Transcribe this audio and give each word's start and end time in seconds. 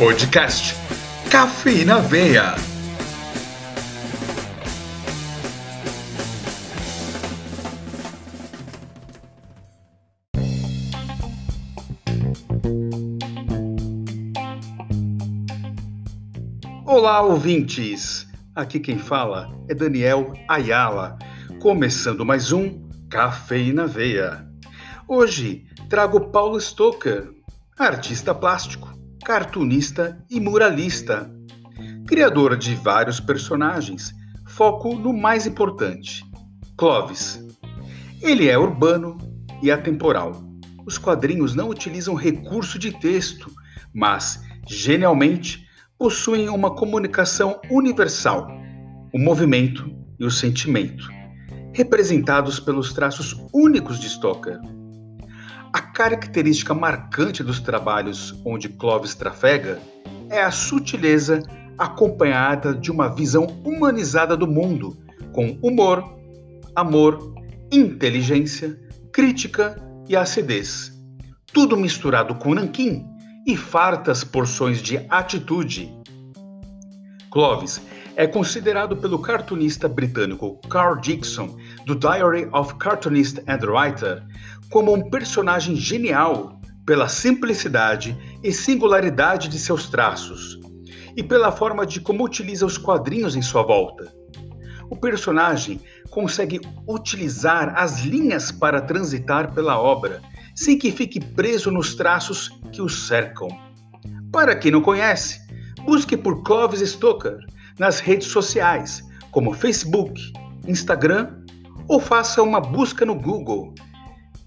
Podcast 0.00 0.74
Café 1.30 1.84
na 1.84 1.98
Veia. 1.98 2.54
Olá, 16.86 17.20
ouvintes! 17.20 18.26
Aqui 18.54 18.80
quem 18.80 18.98
fala 18.98 19.54
é 19.68 19.74
Daniel 19.74 20.32
Ayala, 20.48 21.18
começando 21.60 22.24
mais 22.24 22.52
um 22.52 22.88
Café 23.10 23.70
na 23.70 23.84
Veia. 23.84 24.48
Hoje 25.06 25.66
trago 25.90 26.30
Paulo 26.30 26.58
Stoker, 26.58 27.34
artista 27.78 28.34
plástico, 28.34 28.98
cartunista 29.30 30.20
e 30.28 30.40
muralista, 30.40 31.30
criador 32.04 32.56
de 32.56 32.74
vários 32.74 33.20
personagens, 33.20 34.12
foco 34.44 34.96
no 34.96 35.12
mais 35.12 35.46
importante, 35.46 36.24
Clovis. 36.76 37.40
Ele 38.20 38.48
é 38.48 38.58
urbano 38.58 39.16
e 39.62 39.70
atemporal. 39.70 40.32
Os 40.84 40.98
quadrinhos 40.98 41.54
não 41.54 41.68
utilizam 41.68 42.16
recurso 42.16 42.76
de 42.76 42.90
texto, 42.98 43.52
mas, 43.94 44.42
genialmente, 44.66 45.64
possuem 45.96 46.48
uma 46.48 46.74
comunicação 46.74 47.60
universal, 47.70 48.48
o 49.14 49.18
movimento 49.20 49.88
e 50.18 50.24
o 50.24 50.30
sentimento, 50.32 51.08
representados 51.72 52.58
pelos 52.58 52.92
traços 52.92 53.36
únicos 53.54 54.00
de 54.00 54.08
Stoker. 54.08 54.58
A 55.72 55.80
característica 55.80 56.74
marcante 56.74 57.44
dos 57.44 57.60
trabalhos 57.60 58.34
onde 58.44 58.68
Clovis 58.68 59.14
trafega 59.14 59.80
é 60.28 60.42
a 60.42 60.50
sutileza 60.50 61.42
acompanhada 61.78 62.74
de 62.74 62.90
uma 62.90 63.08
visão 63.08 63.46
humanizada 63.64 64.36
do 64.36 64.46
mundo, 64.46 64.96
com 65.32 65.58
humor, 65.62 66.04
amor, 66.74 67.34
inteligência, 67.70 68.76
crítica 69.12 69.80
e 70.08 70.16
acidez. 70.16 70.92
Tudo 71.52 71.76
misturado 71.76 72.34
com 72.34 72.54
nanquim 72.54 73.06
e 73.46 73.56
fartas 73.56 74.24
porções 74.24 74.82
de 74.82 74.98
atitude. 75.08 75.92
Clovis 77.30 77.80
é 78.16 78.26
considerado 78.26 78.96
pelo 78.96 79.20
cartunista 79.20 79.88
britânico 79.88 80.60
Carl 80.68 80.96
Dixon, 80.96 81.56
do 81.86 81.94
Diary 81.94 82.48
of 82.52 82.74
Cartoonist 82.74 83.38
and 83.46 83.64
Writer, 83.64 84.22
como 84.70 84.94
um 84.94 85.10
personagem 85.10 85.76
genial 85.76 86.60
pela 86.86 87.08
simplicidade 87.08 88.16
e 88.42 88.52
singularidade 88.52 89.48
de 89.48 89.58
seus 89.58 89.88
traços 89.88 90.58
e 91.16 91.22
pela 91.22 91.52
forma 91.52 91.84
de 91.84 92.00
como 92.00 92.24
utiliza 92.24 92.64
os 92.64 92.78
quadrinhos 92.78 93.36
em 93.36 93.42
sua 93.42 93.62
volta. 93.62 94.12
O 94.88 94.96
personagem 94.96 95.80
consegue 96.10 96.60
utilizar 96.88 97.74
as 97.76 98.00
linhas 98.00 98.50
para 98.50 98.80
transitar 98.80 99.54
pela 99.54 99.78
obra, 99.78 100.20
sem 100.54 100.76
que 100.76 100.90
fique 100.90 101.20
preso 101.20 101.70
nos 101.70 101.94
traços 101.94 102.50
que 102.72 102.82
o 102.82 102.88
cercam. 102.88 103.48
Para 104.32 104.56
quem 104.56 104.72
não 104.72 104.80
conhece, 104.82 105.40
busque 105.84 106.16
por 106.16 106.42
Clovis 106.42 106.80
Stoker 106.80 107.38
nas 107.78 108.00
redes 108.00 108.28
sociais, 108.28 109.02
como 109.30 109.52
Facebook, 109.52 110.20
Instagram, 110.66 111.36
ou 111.88 112.00
faça 112.00 112.42
uma 112.42 112.60
busca 112.60 113.04
no 113.04 113.14
Google. 113.14 113.74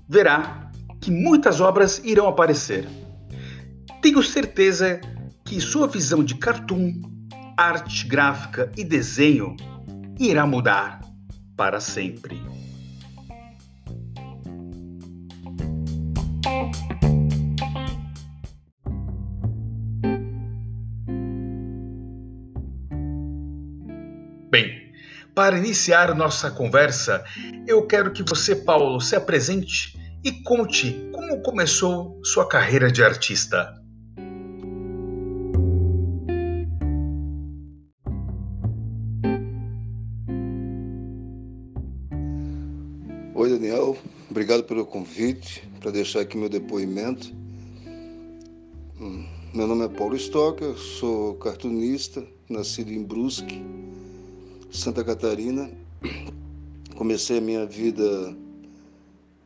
Verá 0.08 0.72
que 1.02 1.12
muitas 1.12 1.59
obras 1.59 2.02
irão 2.03 2.28
aparecer. 2.28 2.88
Tenho 4.02 4.22
certeza 4.22 5.00
que 5.46 5.59
sua 5.59 5.88
visão 5.88 6.24
de 6.24 6.36
cartoon, 6.36 7.02
arte 7.58 8.08
gráfica 8.08 8.72
e 8.78 8.84
desenho 8.84 9.56
irá 10.19 10.46
mudar 10.46 11.02
para 11.56 11.80
sempre. 11.80 12.41
Para 25.36 25.58
iniciar 25.58 26.14
nossa 26.16 26.52
conversa, 26.52 27.24
eu 27.68 27.86
quero 27.88 28.12
que 28.12 28.24
você, 28.24 28.56
Paulo, 28.56 29.02
se 29.02 29.16
apresente 29.16 29.98
e 30.24 30.32
conte 30.44 31.10
como 31.12 31.42
começou 31.42 32.20
sua 32.24 32.48
carreira 32.48 32.92
de 32.92 33.04
artista. 33.04 33.74
Oi, 43.34 43.50
Daniel. 43.50 43.98
Obrigado 44.30 44.64
pelo 44.64 44.86
convite 44.86 45.68
para 45.80 45.92
deixar 45.92 46.22
aqui 46.22 46.38
meu 46.38 46.48
depoimento. 46.48 47.34
Hum, 49.00 49.28
meu 49.54 49.68
nome 49.68 49.86
é 49.86 49.90
Paulo 49.90 50.16
Stocker, 50.16 50.74
sou 50.76 51.36
cartunista, 51.36 52.24
nascido 52.50 52.92
em 52.92 53.04
Brusque, 53.04 53.62
Santa 54.73 55.03
Catarina. 55.03 55.69
Comecei 56.95 57.38
a 57.38 57.41
minha 57.41 57.66
vida 57.66 58.35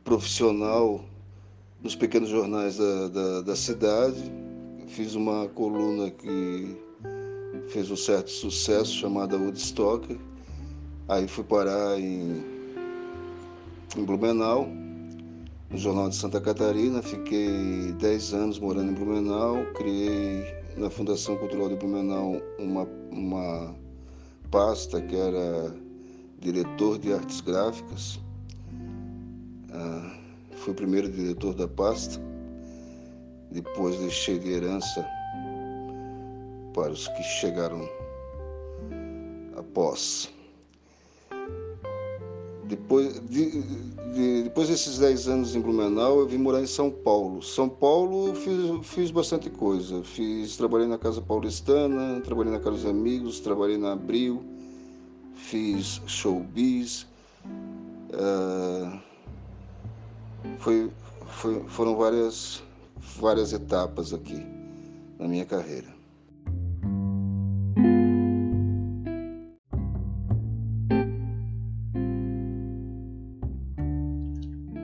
profissional 0.02 1.04
nos 1.82 1.94
pequenos 1.94 2.30
jornais 2.30 2.78
da, 2.78 3.08
da, 3.08 3.40
da 3.42 3.54
cidade. 3.54 4.32
Fiz 4.86 5.14
uma 5.14 5.46
coluna 5.48 6.10
que 6.10 6.74
fez 7.68 7.90
um 7.90 7.96
certo 7.96 8.30
sucesso 8.30 8.94
chamada 8.94 9.36
Woodstocker. 9.36 10.18
Aí 11.08 11.28
fui 11.28 11.44
parar 11.44 12.00
em 12.00 12.42
em 13.96 14.04
Blumenau, 14.04 14.68
no 15.70 15.76
Jornal 15.76 16.08
de 16.08 16.16
Santa 16.16 16.40
Catarina. 16.40 17.02
Fiquei 17.02 17.92
10 17.98 18.34
anos 18.34 18.58
morando 18.58 18.92
em 18.92 18.94
Blumenau. 18.94 19.64
Criei 19.74 20.44
na 20.76 20.88
Fundação 20.88 21.36
Cultural 21.36 21.68
de 21.68 21.76
Blumenau 21.76 22.40
uma, 22.58 22.88
uma 23.10 23.74
pasta 24.50 25.00
que 25.02 25.16
era 25.16 25.74
diretor 26.40 26.98
de 26.98 27.12
artes 27.12 27.40
gráficas. 27.40 28.20
Ah, 29.72 30.18
fui 30.56 30.74
primeiro 30.74 31.10
diretor 31.10 31.54
da 31.54 31.68
pasta. 31.68 32.20
Depois 33.50 33.98
deixei 33.98 34.38
de 34.38 34.52
herança 34.52 35.06
para 36.74 36.92
os 36.92 37.08
que 37.08 37.22
chegaram 37.22 37.88
após. 39.56 40.32
Depois, 42.64 43.20
de, 43.28 43.62
de, 43.62 43.97
depois 44.44 44.68
desses 44.68 44.98
10 44.98 45.28
anos 45.28 45.54
em 45.54 45.60
Blumenau, 45.60 46.20
eu 46.20 46.26
vim 46.26 46.38
morar 46.38 46.60
em 46.60 46.66
São 46.66 46.90
Paulo. 46.90 47.42
São 47.42 47.68
Paulo, 47.68 48.34
fiz, 48.34 48.86
fiz 48.86 49.10
bastante 49.10 49.50
coisa. 49.50 50.02
Fiz, 50.02 50.56
trabalhei 50.56 50.86
na 50.86 50.98
Casa 50.98 51.20
Paulistana, 51.20 52.20
trabalhei 52.20 52.52
na 52.52 52.58
Casa 52.58 52.76
dos 52.76 52.86
Amigos, 52.86 53.40
trabalhei 53.40 53.76
na 53.76 53.92
Abril, 53.92 54.42
fiz 55.34 56.00
showbiz. 56.06 57.06
Uh, 58.10 58.98
foi, 60.58 60.90
foi, 61.26 61.62
foram 61.66 61.96
várias, 61.96 62.62
várias 63.18 63.52
etapas 63.52 64.14
aqui 64.14 64.42
na 65.18 65.28
minha 65.28 65.44
carreira. 65.44 65.97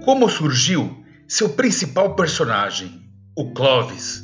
Como 0.05 0.29
surgiu 0.29 1.03
seu 1.27 1.49
principal 1.49 2.15
personagem, 2.15 3.11
o 3.35 3.55
Clovis? 3.55 4.23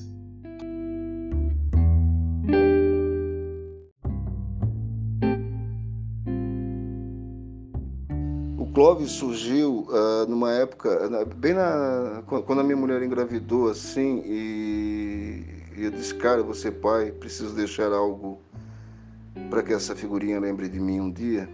O 8.59 8.67
Clovis 8.75 9.13
surgiu 9.13 9.87
uh, 9.89 10.29
numa 10.29 10.53
época, 10.53 11.09
bem 11.37 11.55
na, 11.55 12.25
quando 12.27 12.61
a 12.61 12.63
minha 12.63 12.77
mulher 12.77 13.03
engravidou 13.03 13.71
assim, 13.71 14.23
e, 14.27 15.47
e 15.79 15.85
eu 15.85 15.91
disse, 15.91 16.15
cara, 16.15 16.43
você 16.43 16.71
pai, 16.71 17.11
preciso 17.11 17.55
deixar 17.55 17.91
algo 17.91 18.39
para 19.49 19.63
que 19.63 19.73
essa 19.73 19.97
figurinha 19.97 20.39
lembre 20.39 20.69
de 20.69 20.79
mim 20.79 21.01
um 21.01 21.11
dia. 21.11 21.49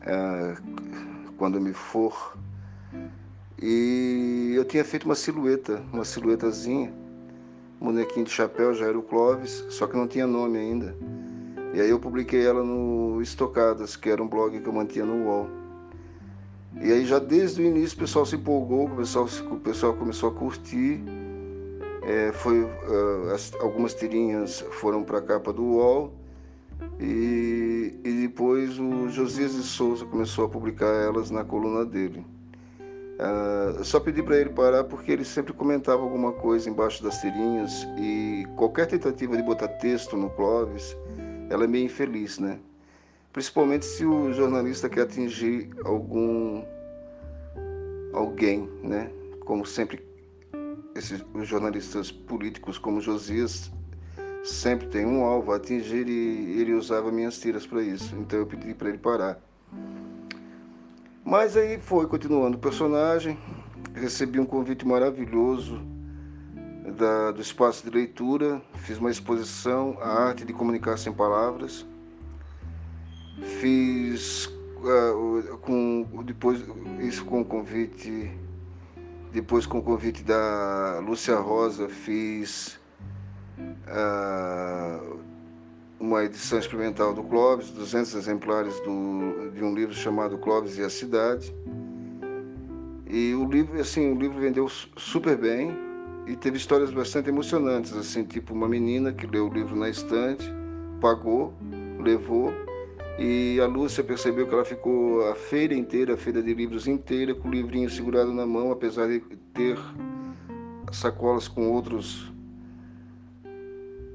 Uh, 0.00 1.34
quando 1.36 1.60
me 1.60 1.74
for 1.74 2.38
e 3.66 4.52
eu 4.54 4.62
tinha 4.62 4.84
feito 4.84 5.04
uma 5.04 5.14
silhueta, 5.14 5.82
uma 5.90 6.04
silhuetazinha, 6.04 6.92
bonequinho 7.80 8.26
de 8.26 8.30
chapéu, 8.30 8.74
já 8.74 8.84
era 8.84 8.98
o 8.98 9.02
Clovis, 9.02 9.64
só 9.70 9.86
que 9.86 9.96
não 9.96 10.06
tinha 10.06 10.26
nome 10.26 10.58
ainda. 10.58 10.94
E 11.72 11.80
aí 11.80 11.88
eu 11.88 11.98
publiquei 11.98 12.46
ela 12.46 12.62
no 12.62 13.22
Estocadas, 13.22 13.96
que 13.96 14.10
era 14.10 14.22
um 14.22 14.28
blog 14.28 14.60
que 14.60 14.68
eu 14.68 14.72
mantinha 14.72 15.06
no 15.06 15.24
UOL. 15.24 15.48
E 16.78 16.92
aí 16.92 17.06
já 17.06 17.18
desde 17.18 17.62
o 17.62 17.64
início 17.64 17.96
o 17.96 18.00
pessoal 18.00 18.26
se 18.26 18.36
empolgou, 18.36 18.84
o 18.84 18.96
pessoal, 18.96 19.26
o 19.50 19.56
pessoal 19.56 19.94
começou 19.94 20.28
a 20.28 20.34
curtir. 20.34 21.00
É, 22.02 22.32
foi, 22.32 22.64
uh, 22.64 23.30
as, 23.32 23.50
algumas 23.60 23.94
tirinhas 23.94 24.60
foram 24.72 25.02
para 25.02 25.20
a 25.20 25.22
capa 25.22 25.54
do 25.54 25.62
UOL 25.62 26.12
e, 27.00 27.94
e 28.04 28.12
depois 28.28 28.78
o 28.78 29.08
Josias 29.08 29.54
de 29.54 29.62
Souza 29.62 30.04
começou 30.04 30.44
a 30.44 30.48
publicar 30.50 30.94
elas 31.02 31.30
na 31.30 31.42
coluna 31.44 31.82
dele. 31.82 32.26
Uh, 33.14 33.84
só 33.84 34.00
pedi 34.00 34.22
para 34.22 34.36
ele 34.38 34.50
parar 34.50 34.82
porque 34.82 35.12
ele 35.12 35.24
sempre 35.24 35.52
comentava 35.52 36.02
alguma 36.02 36.32
coisa 36.32 36.68
embaixo 36.68 37.00
das 37.00 37.20
tirinhas 37.20 37.86
e 37.96 38.44
qualquer 38.56 38.86
tentativa 38.86 39.36
de 39.36 39.42
botar 39.42 39.68
texto 39.68 40.16
no 40.16 40.28
Clóvis, 40.30 40.96
ela 41.48 41.62
é 41.62 41.66
meio 41.68 41.84
infeliz, 41.84 42.40
né? 42.40 42.58
Principalmente 43.32 43.84
se 43.84 44.04
o 44.04 44.32
jornalista 44.32 44.88
quer 44.88 45.02
atingir 45.02 45.70
algum 45.84 46.64
alguém, 48.12 48.68
né? 48.82 49.10
Como 49.44 49.64
sempre 49.64 50.04
esses 50.96 51.24
os 51.34 51.46
jornalistas 51.46 52.10
políticos 52.10 52.78
como 52.78 53.00
Josias 53.00 53.70
sempre 54.42 54.88
tem 54.88 55.06
um 55.06 55.24
alvo 55.24 55.52
a 55.52 55.56
atingir 55.56 56.08
e 56.08 56.60
ele 56.60 56.74
usava 56.74 57.12
minhas 57.12 57.38
tiras 57.38 57.66
para 57.66 57.82
isso. 57.82 58.14
Então 58.16 58.40
eu 58.40 58.46
pedi 58.46 58.74
para 58.74 58.88
ele 58.88 58.98
parar. 58.98 59.40
Mas 61.24 61.56
aí 61.56 61.78
foi 61.78 62.06
continuando 62.06 62.58
o 62.58 62.60
personagem, 62.60 63.38
recebi 63.94 64.38
um 64.38 64.44
convite 64.44 64.86
maravilhoso 64.86 65.80
da, 66.98 67.30
do 67.30 67.40
espaço 67.40 67.82
de 67.82 67.90
leitura, 67.90 68.60
fiz 68.74 68.98
uma 68.98 69.10
exposição, 69.10 69.96
a 70.02 70.26
arte 70.26 70.44
de 70.44 70.52
comunicar 70.52 70.98
sem 70.98 71.10
palavras. 71.14 71.86
Fiz 73.58 74.46
uh, 74.46 75.56
com 75.62 76.06
depois 76.24 76.62
isso 77.00 77.24
com 77.24 77.40
o 77.40 77.44
convite 77.44 78.30
depois 79.32 79.66
com 79.66 79.78
o 79.78 79.82
convite 79.82 80.22
da 80.22 81.00
Lúcia 81.04 81.36
Rosa 81.36 81.88
fiz 81.88 82.78
uh, 83.58 85.23
uma 86.04 86.22
edição 86.22 86.58
experimental 86.58 87.14
do 87.14 87.22
Clóvis, 87.22 87.70
200 87.70 88.14
exemplares 88.14 88.78
do, 88.80 89.50
de 89.54 89.64
um 89.64 89.74
livro 89.74 89.94
chamado 89.94 90.36
Clóvis 90.36 90.76
e 90.76 90.82
a 90.82 90.90
Cidade. 90.90 91.54
E 93.06 93.34
o 93.34 93.48
livro, 93.48 93.80
assim, 93.80 94.12
o 94.12 94.18
livro 94.18 94.38
vendeu 94.38 94.68
super 94.68 95.34
bem 95.38 95.74
e 96.26 96.36
teve 96.36 96.58
histórias 96.58 96.90
bastante 96.90 97.30
emocionantes, 97.30 97.96
assim, 97.96 98.22
tipo 98.22 98.52
uma 98.52 98.68
menina 98.68 99.14
que 99.14 99.26
leu 99.26 99.48
o 99.48 99.52
livro 99.52 99.74
na 99.74 99.88
estante, 99.88 100.44
pagou, 101.00 101.54
levou 101.98 102.52
e 103.18 103.58
a 103.60 103.66
Lúcia 103.66 104.04
percebeu 104.04 104.46
que 104.46 104.52
ela 104.52 104.64
ficou 104.64 105.26
a 105.30 105.34
feira 105.34 105.72
inteira, 105.72 106.14
a 106.14 106.16
feira 106.18 106.42
de 106.42 106.52
livros 106.52 106.86
inteira, 106.86 107.34
com 107.34 107.48
o 107.48 107.50
livrinho 107.50 107.88
segurado 107.88 108.32
na 108.32 108.44
mão, 108.44 108.70
apesar 108.70 109.08
de 109.08 109.20
ter 109.54 109.78
sacolas 110.92 111.48
com 111.48 111.70
outros 111.70 112.33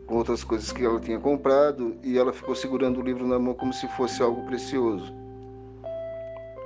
com 0.10 0.16
outras 0.16 0.44
coisas 0.44 0.72
que 0.72 0.84
ela 0.84 1.00
tinha 1.00 1.20
comprado 1.20 1.96
e 2.04 2.18
ela 2.18 2.34
ficou 2.34 2.56
segurando 2.56 3.00
o 3.00 3.04
livro 3.04 3.28
na 3.28 3.38
mão 3.38 3.54
como 3.54 3.72
se 3.72 3.88
fosse 3.90 4.24
algo 4.24 4.44
precioso. 4.48 5.14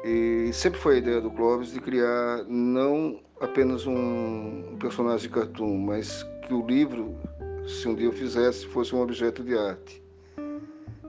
E 0.06 0.50
sempre 0.54 0.80
foi 0.80 0.96
a 0.96 0.98
ideia 1.00 1.22
do 1.22 1.30
Clóvis 1.30 1.74
de 1.74 1.82
criar 1.82 2.46
não 2.48 3.20
apenas 3.42 3.86
um 3.86 4.78
personagem 4.80 5.28
de 5.28 5.34
cartoon, 5.34 5.78
mas 5.78 6.24
que 6.48 6.54
o 6.54 6.66
livro, 6.66 7.18
se 7.68 7.86
um 7.88 7.94
dia 7.94 8.08
eu 8.08 8.14
fizesse, 8.14 8.66
fosse 8.68 8.96
um 8.96 9.02
objeto 9.02 9.44
de 9.44 9.58
arte. 9.58 10.02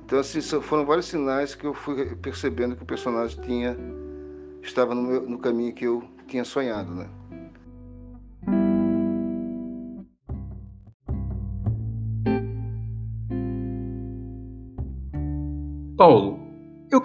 Então, 0.04 0.19
assim, 0.19 0.40
foram 0.40 0.84
vários 0.84 1.06
sinais 1.06 1.54
que 1.54 1.64
eu 1.64 1.72
fui 1.72 2.16
percebendo 2.16 2.75
que 2.75 2.82
o 2.82 2.86
personagem 2.86 3.40
tinha 3.42 3.76
estava 4.60 4.94
no, 4.94 5.02
meu, 5.02 5.22
no 5.22 5.38
caminho 5.38 5.72
que 5.72 5.84
eu 5.84 6.02
tinha 6.26 6.44
sonhado, 6.44 6.92
né? 6.92 7.08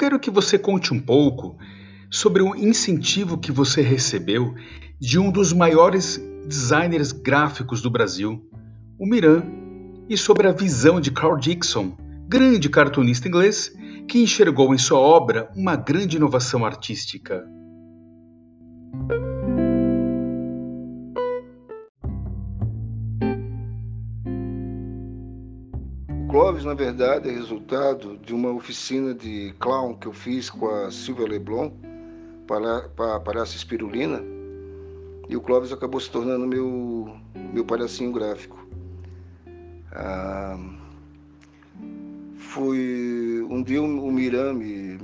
Quero 0.09 0.19
que 0.19 0.31
você 0.31 0.57
conte 0.57 0.91
um 0.91 0.99
pouco 0.99 1.55
sobre 2.09 2.41
o 2.41 2.55
incentivo 2.55 3.37
que 3.37 3.51
você 3.51 3.83
recebeu 3.83 4.55
de 4.99 5.19
um 5.19 5.29
dos 5.31 5.53
maiores 5.53 6.19
designers 6.47 7.11
gráficos 7.11 7.79
do 7.79 7.91
Brasil, 7.91 8.43
o 8.97 9.05
Miran, 9.05 9.43
e 10.09 10.17
sobre 10.17 10.47
a 10.47 10.51
visão 10.51 10.99
de 10.99 11.11
Carl 11.11 11.37
Dixon, 11.37 11.95
grande 12.27 12.69
cartunista 12.69 13.27
inglês, 13.27 13.71
que 14.07 14.17
enxergou 14.17 14.73
em 14.73 14.79
sua 14.79 14.97
obra 14.97 15.51
uma 15.55 15.75
grande 15.75 16.17
inovação 16.17 16.65
artística. 16.65 17.45
Clóvis, 26.59 26.65
na 26.65 26.73
verdade, 26.73 27.29
é 27.29 27.31
resultado 27.31 28.17
de 28.17 28.33
uma 28.33 28.51
oficina 28.51 29.13
de 29.13 29.53
clown 29.59 29.95
que 29.95 30.07
eu 30.07 30.13
fiz 30.13 30.49
com 30.49 30.69
a 30.69 30.91
Silvia 30.91 31.25
Leblon 31.25 31.71
para, 32.45 32.89
para 32.89 33.15
a 33.15 33.19
Palhaça 33.19 33.55
Espirulina. 33.55 34.21
E 35.29 35.37
o 35.37 35.41
Clóvis 35.41 35.71
acabou 35.71 35.99
se 35.99 36.09
tornando 36.09 36.45
meu, 36.45 37.15
meu 37.53 37.63
palhacinho 37.63 38.11
gráfico. 38.11 38.57
Ah, 39.93 40.59
foi 42.35 43.45
um 43.49 43.63
dia 43.63 43.81
o 43.81 44.11
Miram 44.11 44.53
me, 44.53 44.99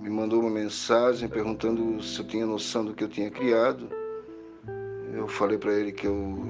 me 0.00 0.08
mandou 0.08 0.40
uma 0.40 0.50
mensagem 0.50 1.28
perguntando 1.28 2.02
se 2.02 2.20
eu 2.20 2.26
tinha 2.26 2.46
noção 2.46 2.84
do 2.86 2.94
que 2.94 3.04
eu 3.04 3.08
tinha 3.08 3.30
criado. 3.30 3.88
Eu 5.12 5.28
falei 5.28 5.58
para 5.58 5.74
ele 5.74 5.92
que 5.92 6.06
eu 6.06 6.42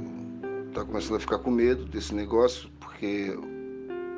estava 0.69 0.87
começando 0.87 1.16
a 1.16 1.21
ficar 1.21 1.38
com 1.38 1.50
medo 1.50 1.85
desse 1.87 2.14
negócio, 2.14 2.71
porque 2.78 3.37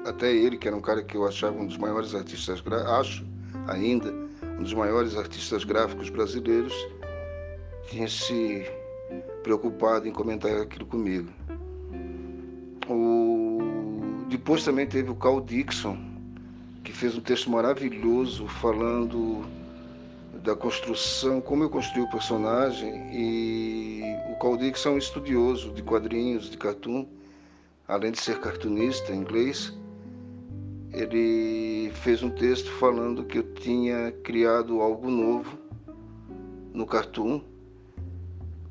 até 0.05 0.33
ele, 0.33 0.57
que 0.57 0.67
era 0.67 0.77
um 0.77 0.81
cara 0.81 1.03
que 1.03 1.17
eu 1.17 1.27
achava 1.27 1.57
um 1.57 1.67
dos 1.67 1.77
maiores 1.77 2.15
artistas, 2.15 2.63
acho 2.99 3.25
ainda, 3.69 4.13
um 4.59 4.63
dos 4.63 4.75
maiores 4.75 5.17
artistas 5.17 5.65
gráficos 5.65 6.09
brasileiros, 6.09 6.75
tinha 7.89 8.09
se 8.09 8.67
preocupado 9.43 10.09
em 10.09 10.13
comentar 10.13 10.51
aquilo 10.61 10.87
comigo. 10.87 11.31
O... 12.89 13.59
Depois 14.29 14.65
também 14.65 14.87
teve 14.87 15.11
o 15.11 15.15
Carl 15.15 15.41
Dixon, 15.41 15.99
que 16.83 16.93
fez 16.93 17.17
um 17.17 17.21
texto 17.21 17.51
maravilhoso 17.51 18.47
falando 18.49 19.45
da 20.43 20.57
construção, 20.57 21.41
como 21.41 21.63
eu 21.63 21.71
construí 21.71 22.03
o 22.03 22.11
personagem. 22.11 22.93
E 23.13 24.03
o 24.33 24.39
Carl 24.41 24.57
Dixon 24.57 24.91
é 24.91 24.93
um 24.93 24.99
estudioso 24.99 25.71
de 25.73 25.83
quadrinhos, 25.83 26.51
de 26.51 26.57
cartoon, 26.57 27.07
além 27.87 28.11
de 28.11 28.21
ser 28.21 28.41
cartunista 28.41 29.13
em 29.13 29.19
inglês 29.19 29.73
ele 30.93 31.91
fez 31.95 32.23
um 32.23 32.31
texto 32.31 32.71
falando 32.73 33.25
que 33.25 33.39
eu 33.39 33.55
tinha 33.55 34.13
criado 34.23 34.81
algo 34.81 35.11
novo 35.11 35.59
no 36.75 36.87
cartoon 36.87 37.41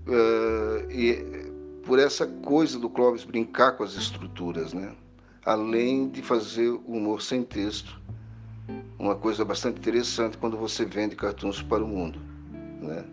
uh, 0.08 0.92
e 0.92 1.50
por 1.84 1.98
essa 1.98 2.28
coisa 2.28 2.78
do 2.78 2.90
Clóvis 2.90 3.24
brincar 3.24 3.74
com 3.74 3.84
as 3.84 3.96
estruturas, 3.96 4.74
né? 4.74 4.96
Além 5.44 6.08
de 6.10 6.22
fazer 6.22 6.70
humor 6.86 7.22
sem 7.22 7.44
texto, 7.44 8.00
uma 9.00 9.16
coisa 9.16 9.44
bastante 9.44 9.80
interessante 9.80 10.38
quando 10.38 10.56
você 10.56 10.86
vende 10.86 11.16
cartoons 11.16 11.64
para 11.64 11.84
o 11.84 11.88
mundo, 11.88 12.20
né? 12.82 13.04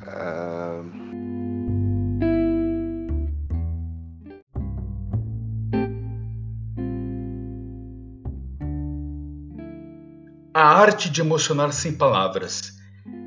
Uh... 0.00 1.01
A 10.62 10.78
arte 10.78 11.10
de 11.10 11.20
emocionar 11.20 11.72
sem 11.72 11.92
palavras. 11.92 12.74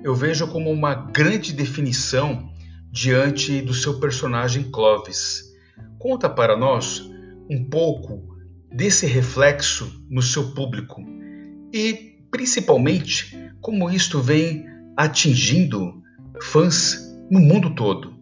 Eu 0.05 0.15
vejo 0.15 0.47
como 0.47 0.71
uma 0.71 0.95
grande 0.95 1.51
definição 1.51 2.49
diante 2.89 3.61
do 3.61 3.73
seu 3.73 3.99
personagem 3.99 4.71
Clovis. 4.71 5.43
Conta 5.99 6.29
para 6.29 6.55
nós 6.55 7.01
um 7.51 7.69
pouco 7.69 8.37
desse 8.71 9.05
reflexo 9.05 10.01
no 10.09 10.21
seu 10.21 10.53
público 10.53 11.03
e, 11.73 12.21
principalmente, 12.31 13.37
como 13.59 13.91
isto 13.91 14.21
vem 14.21 14.65
atingindo 14.95 16.01
fãs 16.41 17.19
no 17.29 17.41
mundo 17.41 17.75
todo. 17.75 18.14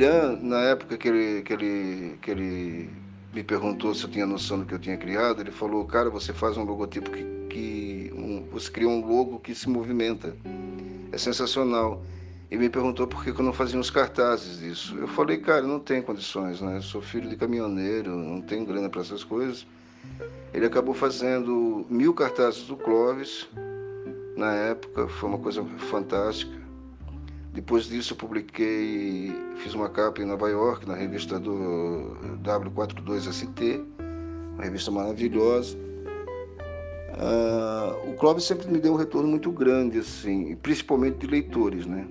Irã, 0.00 0.38
na 0.40 0.60
época 0.60 0.96
que 0.96 1.08
ele, 1.08 1.42
que, 1.42 1.52
ele, 1.52 2.18
que 2.22 2.30
ele 2.30 2.88
me 3.34 3.42
perguntou 3.42 3.92
se 3.92 4.04
eu 4.04 4.08
tinha 4.08 4.24
noção 4.24 4.60
do 4.60 4.64
que 4.64 4.72
eu 4.72 4.78
tinha 4.78 4.96
criado, 4.96 5.40
ele 5.40 5.50
falou, 5.50 5.84
cara, 5.84 6.08
você 6.08 6.32
faz 6.32 6.56
um 6.56 6.62
logotipo 6.62 7.10
que, 7.10 7.24
que 7.50 8.12
um, 8.14 8.46
você 8.52 8.70
cria 8.70 8.88
um 8.88 9.04
logo 9.04 9.40
que 9.40 9.52
se 9.56 9.68
movimenta. 9.68 10.36
É 11.10 11.18
sensacional. 11.18 12.00
E 12.48 12.56
me 12.56 12.70
perguntou 12.70 13.08
por 13.08 13.24
que 13.24 13.30
eu 13.30 13.42
não 13.42 13.52
fazia 13.52 13.76
uns 13.76 13.90
cartazes 13.90 14.60
disso. 14.60 14.96
Eu 14.96 15.08
falei, 15.08 15.38
cara, 15.38 15.62
não 15.62 15.80
tem 15.80 16.00
condições, 16.00 16.60
né? 16.60 16.76
Eu 16.76 16.82
sou 16.82 17.02
filho 17.02 17.28
de 17.28 17.34
caminhoneiro, 17.34 18.14
não 18.14 18.40
tenho 18.40 18.64
grana 18.64 18.88
para 18.88 19.00
essas 19.00 19.24
coisas. 19.24 19.66
Ele 20.54 20.64
acabou 20.64 20.94
fazendo 20.94 21.84
mil 21.90 22.14
cartazes 22.14 22.68
do 22.68 22.76
Clóvis 22.76 23.48
na 24.36 24.54
época, 24.54 25.08
foi 25.08 25.28
uma 25.28 25.38
coisa 25.38 25.64
fantástica. 25.90 26.57
Depois 27.52 27.86
disso, 27.86 28.12
eu 28.12 28.16
publiquei, 28.16 29.32
fiz 29.56 29.74
uma 29.74 29.88
capa 29.88 30.20
em 30.22 30.26
Nova 30.26 30.48
York, 30.48 30.86
na 30.86 30.94
revista 30.94 31.40
do 31.40 32.16
W42ST, 32.42 33.84
uma 34.54 34.64
revista 34.64 34.90
maravilhosa. 34.90 35.76
Uh, 37.18 38.10
o 38.10 38.14
Clóvis 38.14 38.44
sempre 38.44 38.68
me 38.68 38.78
deu 38.78 38.92
um 38.92 38.96
retorno 38.96 39.28
muito 39.28 39.50
grande, 39.50 39.98
assim, 39.98 40.54
principalmente 40.56 41.18
de 41.18 41.26
leitores, 41.26 41.84
né? 41.84 42.06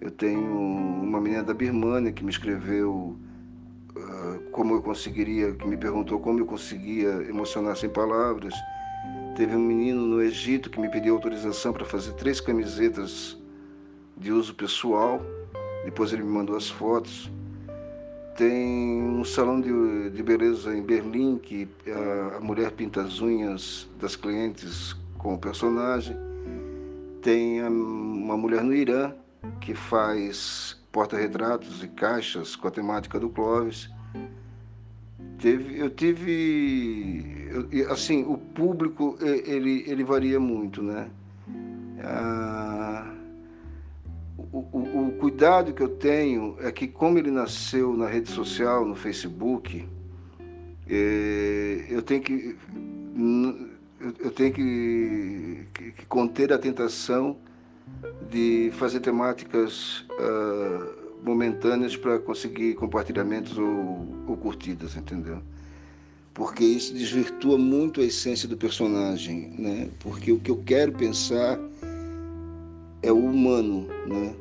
Eu 0.00 0.10
tenho 0.10 0.40
uma 0.40 1.20
menina 1.20 1.42
da 1.42 1.54
Birmania 1.54 2.12
que 2.12 2.22
me 2.22 2.30
escreveu 2.30 3.16
uh, 3.96 4.50
como 4.50 4.74
eu 4.74 4.82
conseguiria, 4.82 5.52
que 5.52 5.66
me 5.66 5.76
perguntou 5.76 6.20
como 6.20 6.40
eu 6.40 6.44
conseguia 6.44 7.08
emocionar 7.28 7.76
sem 7.76 7.88
palavras. 7.88 8.52
Teve 9.36 9.56
um 9.56 9.60
menino 9.60 10.02
no 10.02 10.20
Egito 10.20 10.68
que 10.68 10.78
me 10.78 10.90
pediu 10.90 11.14
autorização 11.14 11.72
para 11.72 11.84
fazer 11.84 12.12
três 12.12 12.40
camisetas 12.40 13.38
de 14.16 14.32
uso 14.32 14.54
pessoal. 14.54 15.20
Depois 15.84 16.12
ele 16.12 16.22
me 16.22 16.30
mandou 16.30 16.56
as 16.56 16.68
fotos. 16.68 17.30
Tem 18.36 19.02
um 19.02 19.24
salão 19.24 19.60
de, 19.60 20.10
de 20.10 20.22
beleza 20.22 20.76
em 20.76 20.82
Berlim 20.82 21.38
que 21.38 21.68
a, 21.86 22.36
a 22.36 22.40
mulher 22.40 22.70
pinta 22.72 23.02
as 23.02 23.20
unhas 23.20 23.88
das 24.00 24.16
clientes 24.16 24.94
com 25.18 25.34
o 25.34 25.38
personagem. 25.38 26.16
Tem 27.22 27.60
a, 27.60 27.68
uma 27.68 28.36
mulher 28.36 28.62
no 28.62 28.74
Irã 28.74 29.12
que 29.60 29.74
faz 29.74 30.76
porta-retratos 30.92 31.82
e 31.82 31.88
caixas 31.88 32.56
com 32.56 32.68
a 32.68 32.70
temática 32.70 33.18
do 33.18 33.28
Clóvis. 33.28 33.90
Teve, 35.38 35.78
eu 35.78 35.90
tive, 35.90 37.48
eu, 37.70 37.92
assim, 37.92 38.24
o 38.24 38.38
público 38.38 39.18
ele, 39.20 39.84
ele 39.86 40.02
varia 40.02 40.40
muito, 40.40 40.82
né? 40.82 41.10
Ah, 42.02 42.85
o, 44.52 44.58
o, 44.58 45.08
o, 45.08 45.12
cuidado 45.12 45.72
que 45.72 45.82
eu 45.82 45.88
tenho 45.88 46.56
é 46.60 46.70
que, 46.70 46.86
como 46.86 47.18
ele 47.18 47.30
nasceu 47.30 47.96
na 47.96 48.06
rede 48.06 48.30
social, 48.30 48.84
no 48.84 48.94
Facebook, 48.94 49.86
é, 50.88 51.86
eu 51.88 52.02
tenho 52.02 52.22
que 52.22 52.56
eu 54.20 54.30
tenho 54.30 54.52
que, 54.52 55.66
que, 55.72 55.92
que, 55.92 56.06
conter 56.06 56.52
a 56.52 56.58
tentação 56.58 57.36
de 58.30 58.70
fazer 58.74 59.00
temáticas 59.00 60.04
uh, 60.10 61.22
momentâneas 61.22 61.96
para 61.96 62.18
conseguir 62.18 62.74
compartilhamentos 62.74 63.56
ou, 63.56 64.06
ou 64.28 64.36
curtidas, 64.36 64.96
entendeu? 64.96 65.40
Porque 66.34 66.62
isso 66.62 66.92
desvirtua 66.92 67.56
muito 67.56 68.00
a 68.00 68.04
essência 68.04 68.46
do 68.46 68.56
personagem, 68.56 69.54
né? 69.58 69.88
Porque 70.00 70.30
o 70.30 70.38
que 70.38 70.50
eu 70.50 70.62
quero 70.64 70.92
pensar 70.92 71.58
é 73.06 73.12
o 73.12 73.18
humano, 73.18 73.86
né? 74.06 74.34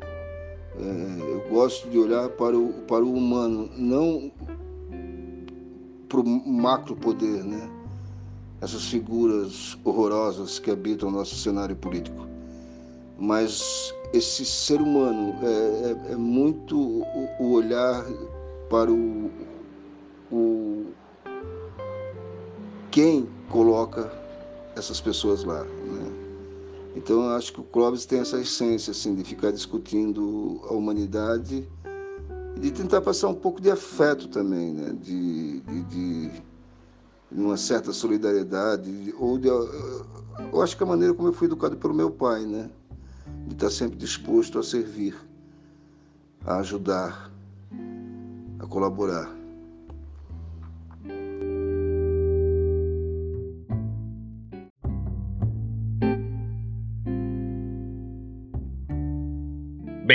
É, 0.77 1.31
eu 1.31 1.49
gosto 1.49 1.87
de 1.89 1.97
olhar 1.99 2.29
para 2.29 2.57
o, 2.57 2.73
para 2.87 3.05
o 3.05 3.13
humano, 3.13 3.69
não 3.77 4.31
para 6.09 6.19
o 6.19 6.25
macro 6.25 6.95
poder, 6.95 7.43
né? 7.43 7.69
Essas 8.61 8.85
figuras 8.85 9.77
horrorosas 9.83 10.57
que 10.57 10.71
habitam 10.71 11.09
o 11.09 11.11
nosso 11.11 11.35
cenário 11.35 11.75
político. 11.75 12.27
Mas 13.19 13.93
esse 14.13 14.43
ser 14.43 14.81
humano 14.81 15.35
é, 15.43 16.09
é, 16.09 16.13
é 16.13 16.15
muito 16.15 16.77
o, 16.77 17.29
o, 17.39 17.51
olhar 17.51 18.03
para 18.69 18.91
o, 18.91 19.31
o 20.31 20.87
quem 22.91 23.29
coloca 23.49 24.11
essas 24.75 24.99
pessoas 24.99 25.43
lá, 25.43 25.63
né? 25.63 26.14
Então 26.95 27.25
eu 27.25 27.31
acho 27.31 27.51
que 27.51 27.59
o 27.59 27.63
Clóvis 27.63 28.05
tem 28.05 28.19
essa 28.19 28.39
essência 28.39 28.91
assim 28.91 29.13
de 29.13 29.23
ficar 29.23 29.51
discutindo 29.51 30.61
a 30.63 30.73
humanidade 30.73 31.67
e 32.55 32.59
de 32.59 32.71
tentar 32.71 33.01
passar 33.01 33.27
um 33.27 33.33
pouco 33.33 33.59
de 33.59 33.69
afeto 33.69 34.29
também, 34.29 34.73
né? 34.73 34.93
De, 34.93 35.59
de, 35.59 35.83
de 35.83 36.31
uma 37.31 37.57
certa 37.57 37.91
solidariedade 37.91 39.13
ou 39.19 39.37
de, 39.37 39.49
eu 39.49 40.61
acho 40.61 40.77
que 40.77 40.83
a 40.83 40.85
maneira 40.85 41.13
como 41.13 41.27
eu 41.27 41.33
fui 41.33 41.47
educado 41.47 41.75
pelo 41.75 41.93
meu 41.93 42.09
pai, 42.09 42.45
né? 42.45 42.69
De 43.45 43.55
estar 43.55 43.69
sempre 43.69 43.97
disposto 43.97 44.57
a 44.57 44.63
servir, 44.63 45.15
a 46.45 46.57
ajudar, 46.59 47.29
a 48.59 48.67
colaborar. 48.67 49.44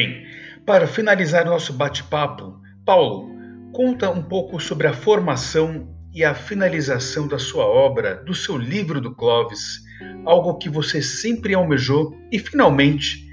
Bem, 0.00 0.25
para 0.64 0.87
finalizar 0.87 1.45
nosso 1.45 1.75
bate-papo, 1.75 2.59
Paulo, 2.87 3.37
conta 3.71 4.09
um 4.09 4.23
pouco 4.23 4.59
sobre 4.59 4.87
a 4.87 4.95
formação 4.95 5.95
e 6.14 6.25
a 6.25 6.35
finalização 6.35 7.28
da 7.28 7.38
sua 7.38 7.66
obra, 7.66 8.14
do 8.25 8.35
seu 8.35 8.57
livro 8.57 8.99
do 8.99 9.14
Clovis, 9.14 9.83
algo 10.25 10.57
que 10.57 10.71
você 10.71 11.02
sempre 11.02 11.52
almejou 11.52 12.16
e 12.33 12.38
finalmente 12.38 13.28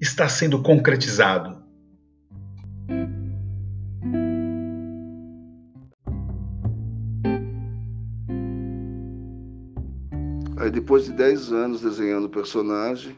está 0.00 0.26
sendo 0.26 0.62
concretizado. 0.62 1.62
Aí 10.56 10.70
depois 10.70 11.04
de 11.04 11.12
10 11.12 11.52
anos 11.52 11.82
desenhando 11.82 12.24
o 12.24 12.30
personagem, 12.30 13.14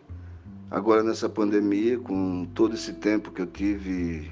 Agora 0.70 1.02
nessa 1.02 1.30
pandemia, 1.30 1.98
com 1.98 2.44
todo 2.54 2.75
esse 2.75 2.92
tempo 2.92 3.30
que 3.30 3.40
eu 3.40 3.46
tive 3.46 4.30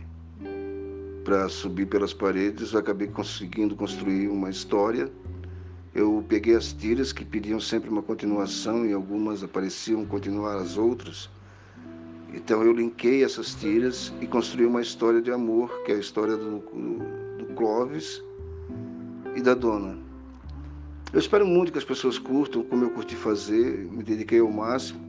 para 1.25 1.49
subir 1.49 1.87
pelas 1.87 2.13
paredes, 2.13 2.75
eu 2.75 2.79
acabei 2.79 3.09
conseguindo 3.09 3.75
construir 3.75 4.29
uma 4.29 4.51
história. 4.51 5.11
Eu 5.95 6.23
peguei 6.29 6.55
as 6.55 6.75
tiras 6.75 7.11
que 7.11 7.25
pediam 7.25 7.59
sempre 7.59 7.89
uma 7.89 8.03
continuação 8.03 8.85
e 8.85 8.93
algumas 8.93 9.43
apareciam 9.43 10.05
continuar 10.05 10.57
as 10.57 10.77
outras. 10.77 11.31
Então 12.35 12.63
eu 12.63 12.73
linkei 12.75 13.25
essas 13.25 13.55
tiras 13.55 14.13
e 14.21 14.27
construí 14.27 14.67
uma 14.67 14.83
história 14.83 15.23
de 15.23 15.33
amor, 15.33 15.85
que 15.85 15.93
é 15.93 15.95
a 15.95 15.99
história 15.99 16.37
do, 16.37 16.59
do 17.39 17.47
Clóvis 17.55 18.23
e 19.35 19.41
da 19.41 19.55
dona. 19.55 19.99
Eu 21.15 21.19
espero 21.19 21.47
muito 21.47 21.73
que 21.73 21.79
as 21.79 21.85
pessoas 21.85 22.19
curtam, 22.19 22.63
como 22.63 22.85
eu 22.85 22.91
curti 22.91 23.17
fazer, 23.17 23.91
me 23.91 24.03
dediquei 24.03 24.41
ao 24.41 24.53
máximo. 24.53 25.06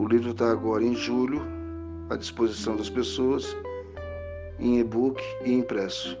O 0.00 0.08
livro 0.08 0.30
está 0.30 0.50
agora 0.50 0.82
em 0.82 0.94
julho, 0.94 1.42
à 2.08 2.16
disposição 2.16 2.74
das 2.74 2.88
pessoas, 2.88 3.54
em 4.58 4.78
e-book 4.78 5.22
e 5.44 5.52
impresso. 5.52 6.16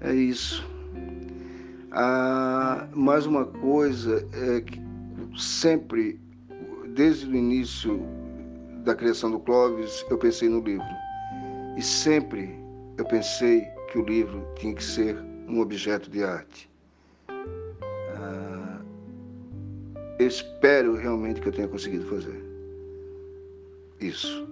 É 0.00 0.14
isso. 0.14 0.66
Ah, 1.92 2.88
mais 2.94 3.26
uma 3.26 3.44
coisa 3.44 4.26
é 4.32 4.62
que 4.62 4.80
sempre, 5.36 6.18
desde 6.94 7.26
o 7.26 7.36
início 7.36 8.00
da 8.84 8.94
criação 8.94 9.30
do 9.30 9.40
Clóvis, 9.40 10.02
eu 10.08 10.16
pensei 10.16 10.48
no 10.48 10.62
livro. 10.62 10.88
E 11.76 11.82
sempre 11.82 12.58
eu 12.96 13.04
pensei 13.04 13.60
que 13.92 13.98
o 13.98 14.02
livro 14.02 14.48
tinha 14.56 14.74
que 14.74 14.82
ser 14.82 15.14
um 15.46 15.60
objeto 15.60 16.10
de 16.10 16.24
arte. 16.24 16.67
Espero 20.18 20.96
realmente 20.96 21.40
que 21.40 21.48
eu 21.48 21.52
tenha 21.52 21.68
conseguido 21.68 22.04
fazer 22.06 22.48
isso. 24.00 24.48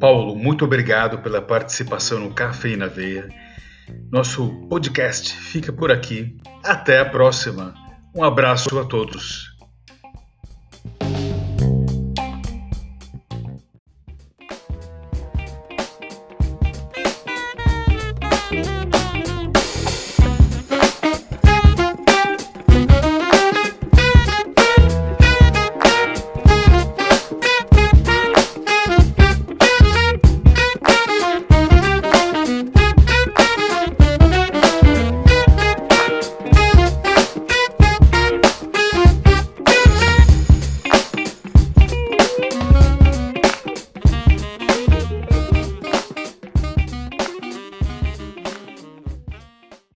Paulo, 0.00 0.36
muito 0.36 0.64
obrigado 0.64 1.18
pela 1.18 1.42
participação 1.42 2.20
no 2.20 2.32
Café 2.32 2.76
na 2.76 2.86
Veia. 2.86 3.28
Nosso 4.10 4.48
podcast 4.68 5.34
fica 5.34 5.72
por 5.72 5.90
aqui. 5.90 6.36
Até 6.64 7.00
a 7.00 7.04
próxima. 7.04 7.74
Um 8.14 8.22
abraço 8.22 8.78
a 8.78 8.84
todos. 8.84 9.47